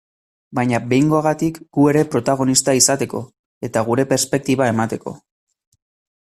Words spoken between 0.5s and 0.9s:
Baina